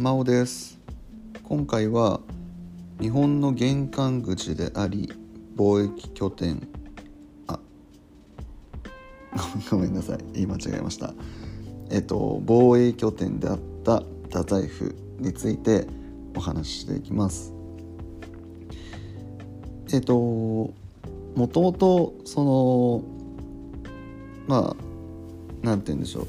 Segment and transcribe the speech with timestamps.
[0.00, 0.78] 真央です。
[1.42, 2.20] 今回は
[3.02, 5.12] 日本の玄関口であり
[5.58, 6.66] 貿易拠点。
[7.46, 7.60] あ
[9.70, 10.18] ごめんなさい。
[10.32, 11.12] 言い間違えました。
[11.90, 15.86] えっと防衛拠点であった太宰府について
[16.34, 17.52] お話ししていきます。
[19.92, 20.72] えっとも
[21.52, 23.04] ともとその
[24.48, 26.26] まあなんて言うんでしょう。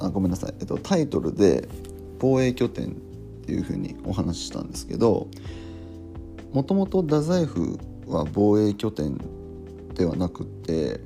[0.00, 1.66] あごめんなさい、えっと、タイトルで
[2.18, 3.05] 防衛拠点
[3.46, 5.28] っていうふうにお話ししたんですけど
[6.52, 7.78] もともと太宰府
[8.08, 9.16] は防衛拠点
[9.94, 11.00] ではなくて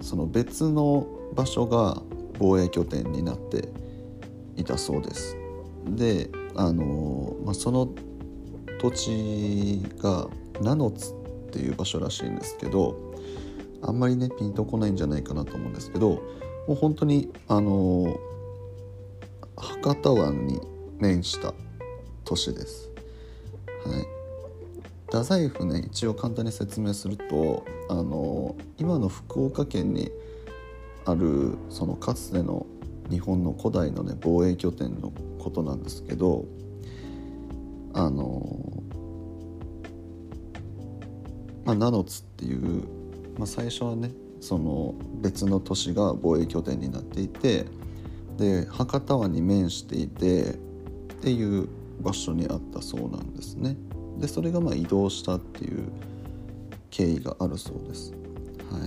[0.00, 2.00] その別の場所が
[2.38, 3.68] 防衛拠点になって
[4.56, 5.36] いたそうです。
[5.86, 7.92] であの、まあ、その
[8.80, 10.28] 土地が
[10.62, 13.14] 名の津っていう場所らしいんですけど
[13.82, 16.22] あんまりねピンとこないんじゃないかなと思うんですけども
[16.68, 18.18] う本当にあの
[19.56, 20.60] 博多湾に
[20.98, 21.52] 面した
[22.32, 22.90] 都市です。
[23.84, 24.06] はい、
[25.04, 30.10] 太宰府ね一応簡単に説明するとあの今の福岡県に
[31.04, 32.64] あるそのかつての
[33.10, 36.46] 日本の古代のね防衛拠点のことなんですけど
[37.92, 38.82] あの、
[41.66, 42.84] まあ、ナノツっていう、
[43.36, 44.10] まあ、最初はね
[44.40, 47.66] その別の都市が防衛拠点になっていて
[48.38, 50.54] で博多湾に面していてっ
[51.20, 51.68] ていう
[52.02, 53.76] 場所にあったそうなんですね
[54.18, 55.90] でそれがまあ移動したっていう
[56.90, 58.12] 経緯があるそうです。
[58.70, 58.78] は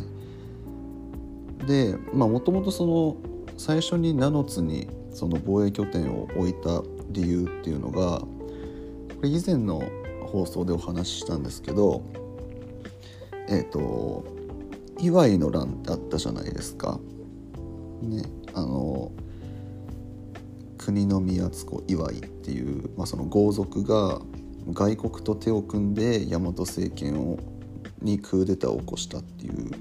[1.63, 3.17] い、でもともとその
[3.57, 8.27] 最初にナノツにその防衛拠点を置いた理由っていうのがこ
[9.23, 9.83] れ以前の
[10.27, 12.03] 放送でお話ししたんですけど
[13.47, 14.25] えっ、ー、と
[14.99, 16.99] 祝いの乱ってあったじゃないですか。
[18.01, 19.11] ねあの
[20.85, 24.21] 国の宮津子祝いっていう、まあ、その豪族が
[24.71, 27.39] 外国と手を組んで大和政権を
[28.01, 29.71] にクーデターを起こしたっていう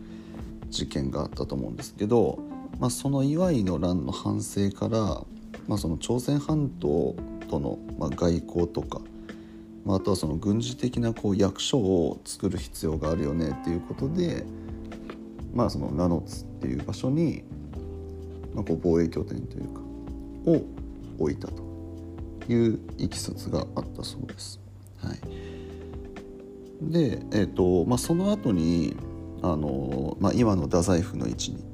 [0.70, 2.38] 事件があったと思うんですけど、
[2.78, 4.98] まあ、その祝いの乱の反省から、
[5.68, 7.14] まあ、その朝鮮半島
[7.50, 9.02] との、まあ、外交とか、
[9.84, 14.46] まあ、あとはその軍事的なこう役所を作る必要があるよねっていうことで、
[15.52, 17.44] まあ、そのナノツっていう場所に、
[18.54, 19.80] まあ、こう防衛拠点というか
[20.46, 20.83] を
[21.18, 21.62] 置いたと
[22.48, 24.60] いういきさつがあったそうです。
[24.98, 28.96] はい、で、えーとまあ、その後に
[29.42, 31.64] あの、まあ、今の太宰府の位置に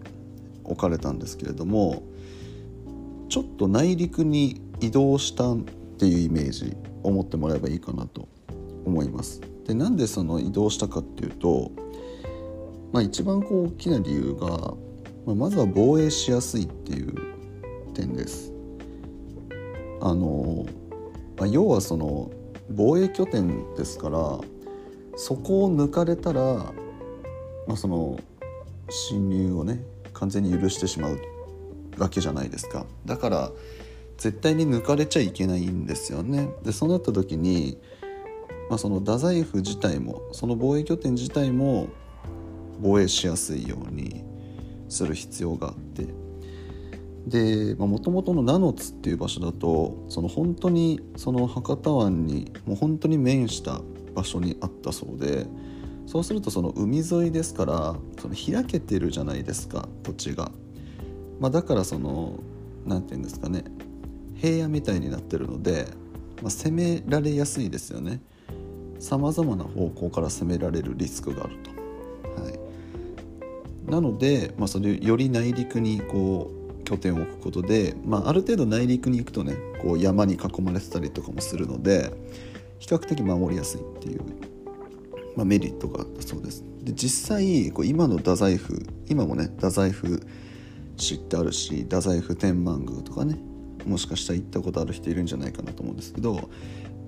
[0.64, 2.02] 置かれたんですけれども
[3.28, 5.58] ちょっと内陸に移動したっ
[5.98, 8.28] ていうイメージを持ってもらえばいいかなと
[8.84, 9.40] 思います。
[9.66, 11.70] でなんでその移動したかっていうと、
[12.92, 14.48] まあ、一番こう大きな理由が、
[15.26, 17.14] まあ、まずは防衛しやすいっていう
[17.94, 18.52] 点です。
[20.00, 20.66] あの、
[21.38, 22.30] ま、要はその
[22.70, 24.40] 防衛拠点ですから
[25.16, 26.42] そこを抜かれたら、
[27.66, 28.18] まあ、その
[28.88, 31.20] 侵入をね完全に許してしまう
[31.98, 32.86] わけじゃないですか。
[33.04, 33.50] だから
[34.16, 36.50] 絶対に抜かれちゃいけないんですよね。
[36.62, 37.78] でそうなった時に、
[38.68, 41.88] まあ、その太宰府自体もその防衛拠点自体も
[42.80, 44.24] 防衛しやすいように
[44.88, 46.06] する必要があって
[47.26, 53.82] でもともとのナノツっていう場所だとその本当にその博多湾にもう本当に面した
[54.14, 55.46] 場所にあったそうで
[56.06, 60.50] そうするとその海沿いですからその開けてるじゃないですか土地が、
[61.38, 62.40] まあ、だからその
[62.86, 63.64] 何て言うんですかね
[64.40, 65.86] 平野みたいになってるので、
[66.42, 68.22] まあ、攻められやすいですよね。
[68.98, 71.70] さまざまな方向から攻められるリスクがあると。
[72.42, 76.59] はい、なので、まあ、それより内陸にこう
[76.90, 82.12] 拠点を置くことで、まあ、ある程度内陸に行くとねこう山に囲まれてたりとかもするので
[82.80, 84.22] 比較的守りやすいっていう、
[85.36, 86.64] まあ、メリットがあったそうです。
[86.82, 90.20] で実際こう今の太宰府今もね太宰府
[90.96, 93.38] 市ってあるし太宰府天満宮とかね
[93.86, 96.50] もしかしたら行ったことある人いるんじゃないかなと思うんですけど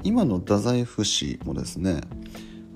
[0.04, 2.02] 今の太宰府市もですね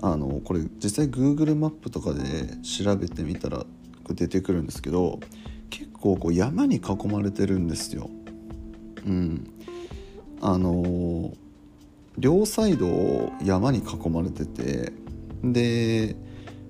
[0.01, 2.21] あのこれ実際 Google マップとかで
[2.63, 3.65] 調べてみたら
[4.09, 5.19] 出てくるんですけど
[5.69, 8.09] 結構こう山に囲まれてるんですよ。
[9.05, 9.49] うん、
[10.41, 11.33] あの
[12.17, 14.91] 両サイドを山に囲まれてて
[15.43, 16.15] で、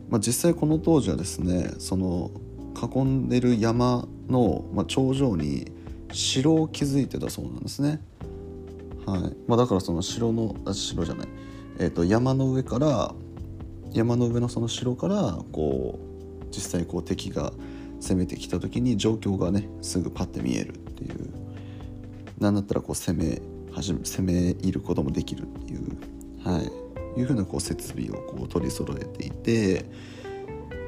[0.09, 2.31] まあ、実際この当時はですねその
[2.75, 5.71] 囲んでる山の、まあ、頂上に
[6.11, 8.01] 城を築いてたそうなんですね。
[9.05, 11.27] はいまあ、だからその城のあ城じゃない、
[11.79, 13.15] えー、と山の上から
[13.94, 17.53] 山の上のその城からこう実際こう敵が
[17.99, 21.29] 攻めてきた時に状況がねすぐパッて見えるっていう。
[22.39, 23.41] なんだったらこう攻め
[23.71, 25.97] 始め攻め入ることもできるっていう、
[26.44, 26.61] は
[27.15, 29.85] い、いうふうなこう設備をこう取り揃えていて。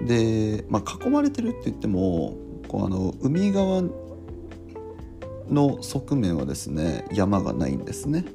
[0.01, 3.83] で、まあ、囲まれてるって言ってもこうあの海側
[5.49, 8.25] の側面はですね山がないんですね。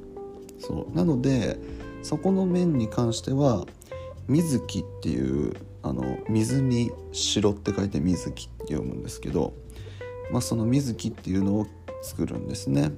[0.59, 0.95] そう。
[0.95, 1.59] なので
[2.03, 3.65] そこの面に関しては
[4.27, 9.53] 水木っていうあの水に城って書いて水木って読むんですけど、
[10.31, 11.67] まあ、その水木っていうのを
[12.01, 12.91] 作るんですね。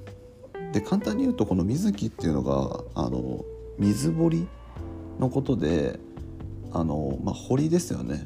[0.72, 3.44] で簡単に言うとこの水木っていうのがあの
[3.78, 4.48] 水堀
[5.20, 6.00] のことで
[6.72, 8.26] あの、まあ、堀ですよね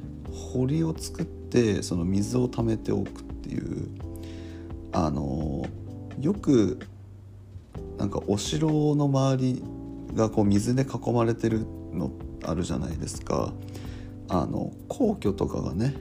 [0.54, 3.90] 堀を作ってその水を溜めておくっていう
[4.92, 5.66] あの
[6.20, 6.80] よく
[7.98, 9.64] なんかお城の周り
[10.16, 13.54] がこう水で囲まれてるのってあるじゃないですか。
[14.30, 15.94] あの皇居とかがね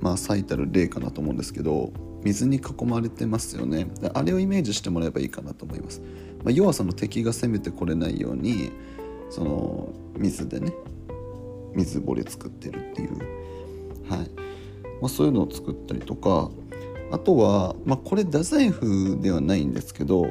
[0.00, 1.92] まあ最たる例かなと思うんですけど
[2.22, 3.88] 水に囲まれてますよね。
[4.14, 6.00] あれをイメージしてもらえばいいかなと思います、
[6.44, 8.70] まあ、要はその敵が攻めてこれないように
[9.30, 10.72] その水でね
[11.74, 13.18] 水堀作ってるっていう、
[14.08, 14.46] はい。
[15.00, 16.50] まあ、そういうのを作ったりとか
[17.10, 20.26] あとは、まあ、これ太宰府ではないんですけど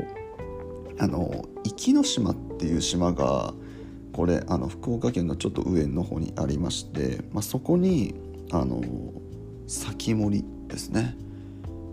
[0.97, 3.53] あの壱岐島っていう島が
[4.15, 8.15] これあの福岡県のちょっと上の方にありまして、まあ、そこに
[8.49, 8.81] あの
[9.67, 11.17] 先森ですね。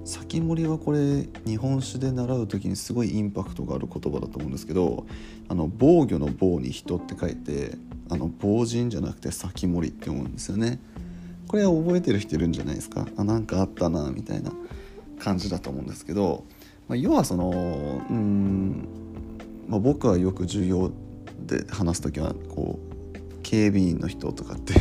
[0.04, 5.04] 先森はこれ日本史で習う時にすごいインパクトがある言葉だと思うんですけど
[5.48, 7.76] あの防御の防に人って書いて
[8.08, 10.78] あの防人じゃなくて先森って思うんですよね。
[11.48, 13.04] これは覚えてる人いるんじゃないですか？
[13.16, 14.52] あなんかあったなみたいな
[15.18, 16.44] 感じだと思うんですけど、
[16.86, 18.86] まあ、要はそのうん、
[19.68, 20.92] まあ、僕はよく授業
[21.46, 24.74] で話す時はこう警備員の人とかって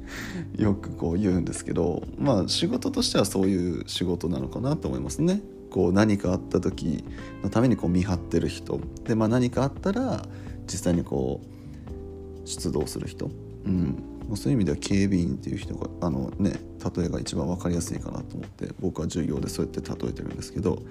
[0.60, 5.42] よくこう言うんですけどまあ仕事としてはそういう仕事なのかなと思いますね。
[5.70, 7.04] こう何かあった時
[7.42, 8.80] のためにこう見張ってる人。
[9.04, 10.26] で、まあ、何かあったら
[10.66, 13.30] 実際にこう出動する人、
[13.66, 14.02] うん、
[14.34, 16.58] そういう意味では警備員っていう人があのね
[16.96, 20.82] 例えが一番分かりやすいかなと思って僕は授業でそうやって例えてるんですけど、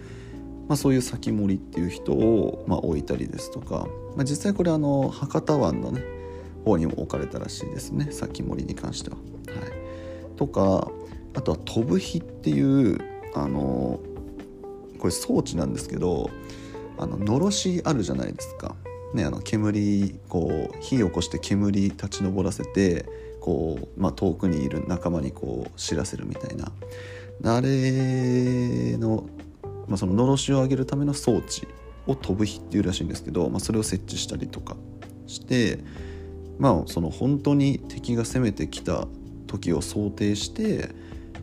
[0.68, 6.04] まあ、そういう先森っていう人を、まあ、置いたりですとか、まあ、実際これあの博多湾のね
[6.66, 9.18] 方にも置かれたらしいですね先森に関しては。
[9.18, 10.92] はい、とか
[11.36, 12.98] あとは飛ぶ火っていう
[13.34, 14.00] あの
[15.00, 16.30] これ装置なんですけど
[16.98, 18.76] あののろしあるじゃないですか。
[19.14, 23.06] ね、あの煙こう火を起こして煙立ち上らせて
[23.40, 26.74] こう、まあ、遠くにいる仲間にこう知らせるみたいな
[27.46, 29.24] あれの,、
[29.88, 31.68] まあそののろしを上げるための装置
[32.08, 34.76] を飛ぶ火っていうらしいんですけど、まあ、それを設置したりとか
[35.28, 35.80] して
[36.60, 39.08] まあその本当に敵が攻めてきた
[39.48, 40.90] 時を想定して、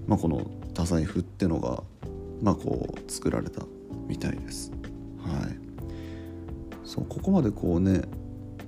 [0.07, 1.83] まあ、この太宰府ってのが、
[2.43, 3.63] まあ、こう作られた
[4.07, 4.73] みたいです。
[5.19, 5.57] はい、
[6.85, 8.03] そうここまでこうね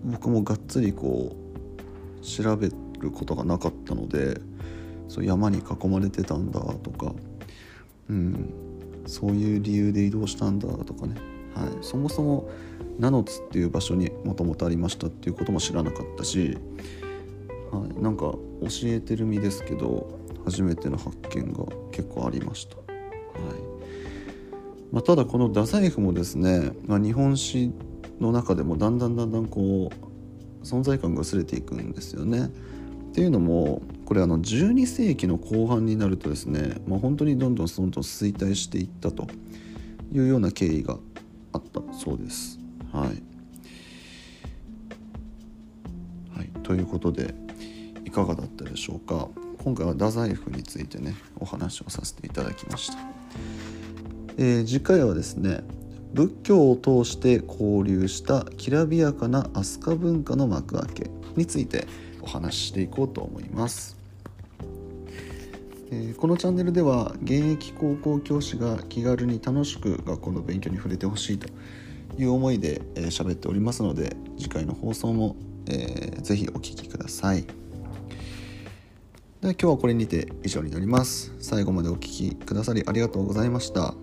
[0.04, 2.70] 僕もがっつりこう調べ
[3.00, 4.40] ることがなかったので
[5.08, 7.12] そう山に囲まれてたんだとか、
[8.08, 8.54] うん、
[9.06, 11.14] そういう理由で移動したんだとかね、
[11.54, 12.50] はい、そもそも
[12.98, 16.58] ナノツっていう場所にもともとありましたっていうことも知らなかったし、
[17.70, 18.38] はい、なんか教
[18.84, 22.76] えてる身ですけど初めての発見が結構ありました。
[22.76, 22.86] はい
[24.92, 27.72] まあ、ただこの太宰府もですね、まあ、日本史
[28.20, 32.46] の中でもだんだんだんだんこう存在感が薄れていくんですよね。
[32.46, 32.48] っ
[33.12, 39.26] ていうのもこれあの12世紀の後半になるとですね、まあ、本当にどんどんどんどん衰退していったと
[40.12, 40.96] いうような経緯が
[41.52, 42.58] あったそうです。
[42.92, 43.08] はい、
[46.38, 47.34] はい、ということで
[48.04, 49.28] いかがだったでしょうか。
[49.66, 52.98] 今回は太宰府についてねお話をさせていただきました、
[54.38, 55.64] えー、次回はですね
[56.14, 61.88] 仏教を通して交流したきらびやかな飛鳥文化の幕開けについて
[62.26, 63.96] お話ししていこうと思います。
[65.92, 71.48] えこのチャンネルでは現役高校教師が気軽に楽しく学校の勉強に触れてほしいと
[72.18, 77.44] いう思いで喋、えー、っておりますので次回の放送も、えー、ぜひお聴きください。
[79.40, 81.32] では今日はこれにて以上になります。
[81.38, 83.94] 最後までお聴きくださりありがとうございました。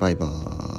[0.00, 0.77] バイバーイ。